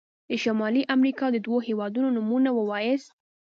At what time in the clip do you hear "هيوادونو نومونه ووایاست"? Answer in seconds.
1.67-3.09